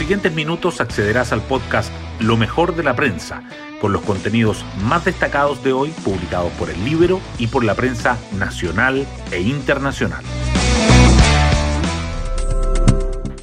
[0.00, 3.42] siguientes minutos accederás al podcast Lo mejor de la prensa,
[3.82, 8.16] con los contenidos más destacados de hoy publicados por el Libro y por la prensa
[8.38, 10.24] nacional e internacional.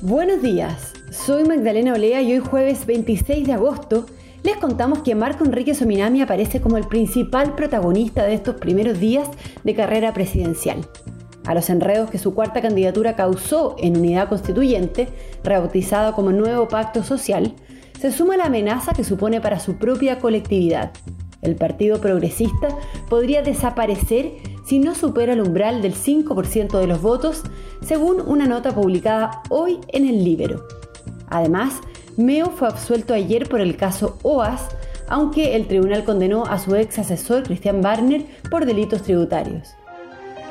[0.02, 4.08] Buenos días, soy Magdalena Olea y hoy jueves 26 de agosto
[4.42, 9.30] les contamos que Marco Enrique Sominami aparece como el principal protagonista de estos primeros días
[9.64, 10.88] de carrera presidencial.
[11.48, 15.08] A los enredos que su cuarta candidatura causó en unidad constituyente,
[15.46, 17.54] rebautizada como Nuevo Pacto Social,
[17.98, 20.92] se suma la amenaza que supone para su propia colectividad.
[21.42, 22.68] El Partido Progresista
[23.10, 24.34] podría desaparecer
[24.66, 27.44] si no supera el umbral del 5% de los votos,
[27.82, 30.68] según una nota publicada hoy en el Libero.
[31.30, 31.76] Además,
[32.18, 34.68] Meo fue absuelto ayer por el caso OAS,
[35.08, 39.70] aunque el tribunal condenó a su ex asesor Christian Barner por delitos tributarios.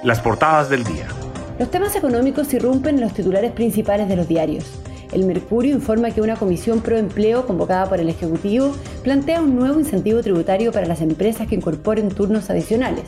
[0.03, 1.09] Las portadas del día.
[1.59, 4.65] Los temas económicos irrumpen en los titulares principales de los diarios.
[5.11, 9.81] El Mercurio informa que una comisión pro empleo convocada por el Ejecutivo plantea un nuevo
[9.81, 13.05] incentivo tributario para las empresas que incorporen turnos adicionales,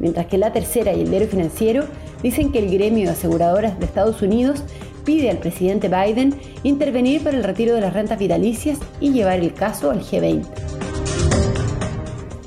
[0.00, 1.84] mientras que la tercera y el diario financiero
[2.22, 4.64] dicen que el gremio de aseguradoras de Estados Unidos
[5.04, 9.54] pide al presidente Biden intervenir para el retiro de las rentas vitalicias y llevar el
[9.54, 10.44] caso al G20.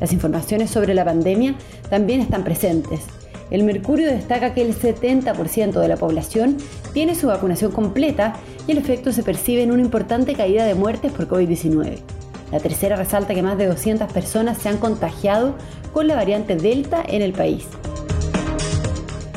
[0.02, 1.56] Las informaciones sobre la pandemia
[1.90, 3.02] también están presentes.
[3.52, 6.58] El Mercurio destaca que el 70% de la población
[6.94, 8.36] tiene su vacunación completa
[8.68, 12.00] y el efecto se percibe en una importante caída de muertes por COVID-19.
[12.52, 15.56] La tercera resalta que más de 200 personas se han contagiado
[15.94, 17.68] con la variante Delta en el país.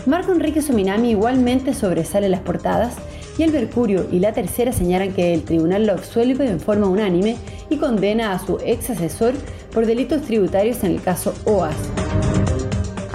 [0.07, 2.95] Marco Enrique Sominami igualmente sobresale las portadas
[3.37, 7.37] y el Mercurio y la tercera señalan que el tribunal lo absuelve en forma unánime
[7.69, 9.35] y condena a su ex asesor
[9.73, 11.77] por delitos tributarios en el caso OAS.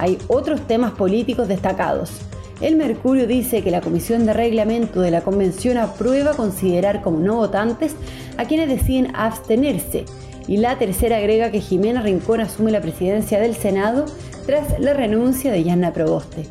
[0.03, 2.11] Hay otros temas políticos destacados.
[2.59, 7.37] El Mercurio dice que la Comisión de Reglamento de la Convención aprueba considerar como no
[7.37, 7.95] votantes
[8.35, 10.03] a quienes deciden abstenerse.
[10.45, 14.03] Y la tercera agrega que Jimena Rincón asume la presidencia del Senado
[14.45, 16.47] tras la renuncia de Yanna Proboste.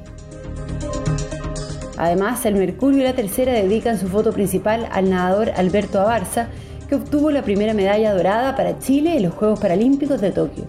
[1.99, 6.49] Además, el Mercurio y la tercera dedican su foto principal al nadador Alberto Abarza,
[6.89, 10.65] que obtuvo la primera medalla dorada para Chile en los Juegos Paralímpicos de Tokio.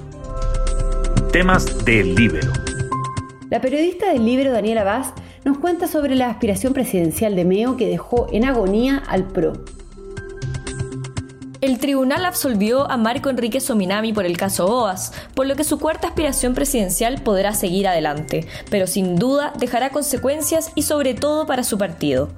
[1.32, 2.73] Temas del Libro.
[3.54, 5.14] La periodista del Libro Daniela Vaz
[5.46, 9.54] nos cuenta sobre la aspiración presidencial de Meo que dejó en agonía al PRO.
[11.74, 15.80] El tribunal absolvió a Marco Enrique Sominami por el caso OAS, por lo que su
[15.80, 21.64] cuarta aspiración presidencial podrá seguir adelante, pero sin duda dejará consecuencias y sobre todo para
[21.64, 22.30] su partido.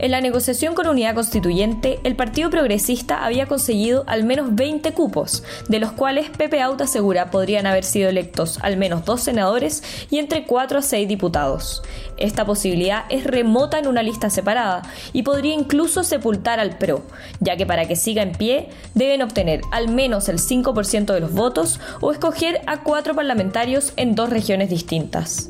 [0.00, 5.44] En la negociación con Unidad Constituyente, el Partido Progresista había conseguido al menos 20 cupos,
[5.68, 10.18] de los cuales Pepe Auta asegura podrían haber sido electos al menos dos senadores y
[10.18, 11.82] entre 4 a 6 diputados.
[12.16, 17.02] Esta posibilidad es remota en una lista separada y podría incluso sepultar al PRO,
[17.40, 21.32] ya que para que siga en pie deben obtener al menos el 5% de los
[21.32, 25.48] votos o escoger a cuatro parlamentarios en dos regiones distintas.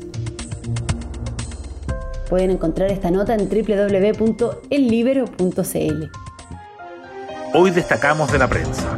[2.29, 6.03] Pueden encontrar esta nota en www.ellibero.cl.
[7.53, 8.97] Hoy destacamos de la prensa.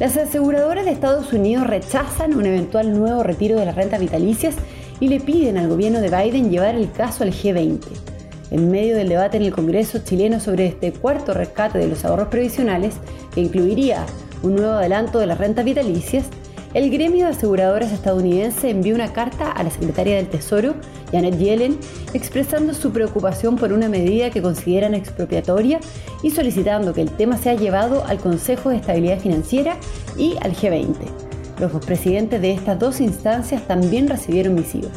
[0.00, 4.56] Las aseguradoras de Estados Unidos rechazan un eventual nuevo retiro de las rentas vitalicias
[4.98, 8.09] y le piden al gobierno de Biden llevar el caso al G20
[8.50, 12.28] en medio del debate en el Congreso chileno sobre este cuarto rescate de los ahorros
[12.28, 12.94] previsionales,
[13.34, 14.06] que incluiría
[14.42, 16.26] un nuevo adelanto de las rentas vitalicias,
[16.72, 20.76] el gremio de aseguradoras estadounidense envió una carta a la secretaria del Tesoro,
[21.10, 21.76] Janet Yellen,
[22.14, 25.80] expresando su preocupación por una medida que consideran expropiatoria
[26.22, 29.78] y solicitando que el tema sea llevado al Consejo de Estabilidad Financiera
[30.16, 30.94] y al G20.
[31.58, 34.92] Los presidentes de estas dos instancias también recibieron misivas.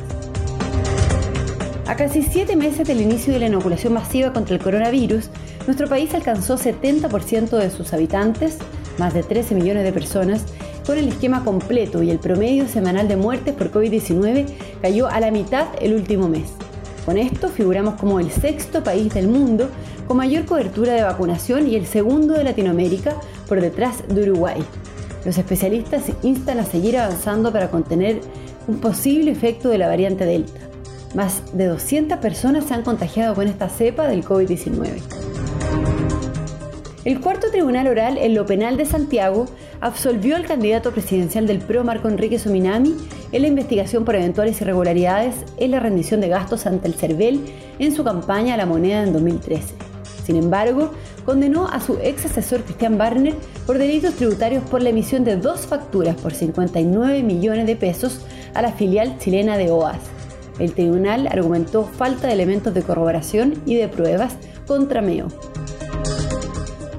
[1.94, 5.30] A casi siete meses del inicio de la inoculación masiva contra el coronavirus,
[5.68, 8.58] nuestro país alcanzó 70% de sus habitantes,
[8.98, 10.44] más de 13 millones de personas,
[10.88, 14.48] con el esquema completo y el promedio semanal de muertes por COVID-19
[14.82, 16.50] cayó a la mitad el último mes.
[17.06, 19.70] Con esto figuramos como el sexto país del mundo
[20.08, 23.18] con mayor cobertura de vacunación y el segundo de Latinoamérica
[23.48, 24.64] por detrás de Uruguay.
[25.26, 28.20] Los especialistas instan a seguir avanzando para contener
[28.68, 30.73] un posible efecto de la variante Delta.
[31.14, 35.00] Más de 200 personas se han contagiado con esta cepa del COVID-19.
[37.06, 39.46] El cuarto tribunal oral en lo penal de Santiago
[39.80, 42.96] absolvió al candidato presidencial del PRO Marco Enrique Sominami
[43.32, 47.42] en la investigación por eventuales irregularidades en la rendición de gastos ante el CERVEL
[47.78, 49.76] en su campaña a la moneda en 2013.
[50.26, 50.94] Sin embargo,
[51.26, 53.36] condenó a su ex asesor Cristian Barner
[53.68, 58.22] por delitos tributarios por la emisión de dos facturas por 59 millones de pesos
[58.54, 60.13] a la filial chilena de OAS
[60.60, 64.36] el tribunal argumentó falta de elementos de corroboración y de pruebas
[64.68, 65.28] contra Meo.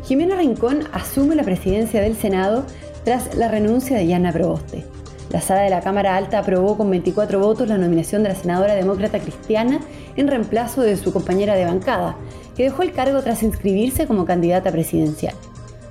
[0.05, 2.65] Jimena Rincón asume la presidencia del Senado
[3.05, 4.85] tras la renuncia de Yana Proboste.
[5.31, 8.75] La sala de la Cámara Alta aprobó con 24 votos la nominación de la senadora
[8.75, 9.81] demócrata cristiana
[10.17, 12.17] en reemplazo de su compañera de bancada,
[12.57, 15.35] que dejó el cargo tras inscribirse como candidata presidencial.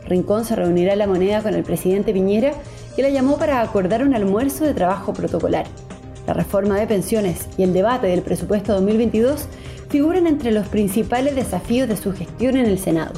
[0.07, 2.54] Rincón se reunirá en la moneda con el presidente Piñera,
[2.95, 5.66] que la llamó para acordar un almuerzo de trabajo protocolar.
[6.25, 9.45] La reforma de pensiones y el debate del presupuesto 2022
[9.89, 13.13] figuran entre los principales desafíos de su gestión en el Senado.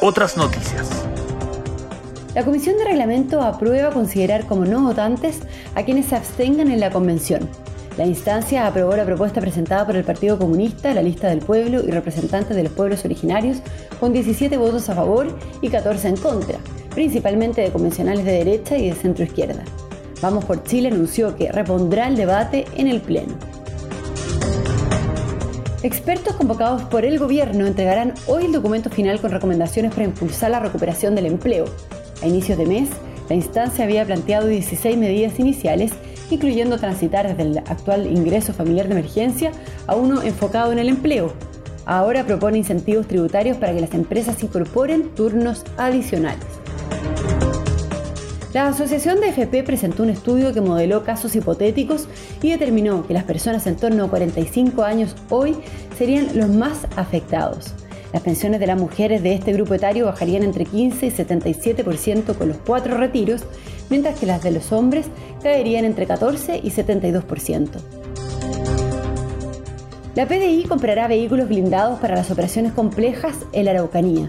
[0.00, 0.88] Otras noticias.
[2.34, 5.40] La Comisión de Reglamento aprueba considerar como no votantes
[5.74, 7.48] a quienes se abstengan en la convención.
[7.98, 11.90] La instancia aprobó la propuesta presentada por el Partido Comunista, la lista del pueblo y
[11.90, 13.58] representantes de los pueblos originarios
[14.00, 15.26] con 17 votos a favor
[15.60, 16.58] y 14 en contra,
[16.94, 19.62] principalmente de convencionales de derecha y de centro izquierda.
[20.22, 23.34] Vamos por Chile anunció que repondrá el debate en el Pleno.
[25.82, 30.60] Expertos convocados por el gobierno entregarán hoy el documento final con recomendaciones para impulsar la
[30.60, 31.64] recuperación del empleo.
[32.22, 32.88] A inicios de mes,
[33.28, 35.90] la instancia había planteado 16 medidas iniciales,
[36.30, 39.50] incluyendo transitar desde el actual ingreso familiar de emergencia
[39.88, 41.32] a uno enfocado en el empleo.
[41.84, 46.61] Ahora propone incentivos tributarios para que las empresas incorporen turnos adicionales.
[48.52, 52.06] La Asociación de FP presentó un estudio que modeló casos hipotéticos
[52.42, 55.56] y determinó que las personas en torno a 45 años hoy
[55.96, 57.72] serían los más afectados.
[58.12, 62.48] Las pensiones de las mujeres de este grupo etario bajarían entre 15 y 77% con
[62.48, 63.42] los cuatro retiros,
[63.88, 65.06] mientras que las de los hombres
[65.42, 67.68] caerían entre 14 y 72%.
[70.14, 74.26] La PDI comprará vehículos blindados para las operaciones complejas en la Araucanía.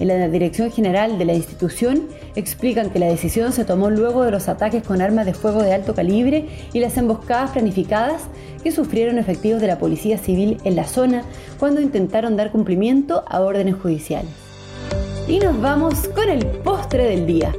[0.00, 4.30] En la Dirección General de la institución explican que la decisión se tomó luego de
[4.30, 8.22] los ataques con armas de fuego de alto calibre y las emboscadas planificadas
[8.62, 11.22] que sufrieron efectivos de la Policía Civil en la zona
[11.58, 14.30] cuando intentaron dar cumplimiento a órdenes judiciales.
[15.28, 17.54] Y nos vamos con el postre del día.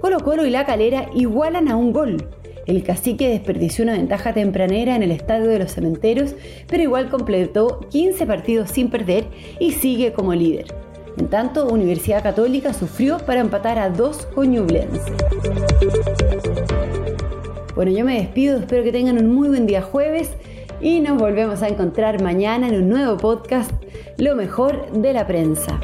[0.00, 2.28] Colo Colo y La Calera igualan a un gol.
[2.66, 6.34] El cacique desperdició una ventaja tempranera en el estadio de los cementeros,
[6.66, 9.24] pero igual completó 15 partidos sin perder
[9.58, 10.66] y sigue como líder.
[11.18, 14.54] En tanto, Universidad Católica sufrió para empatar a dos con
[17.74, 20.30] Bueno, yo me despido, espero que tengan un muy buen día jueves
[20.80, 23.72] y nos volvemos a encontrar mañana en un nuevo podcast,
[24.16, 25.80] Lo mejor de la prensa.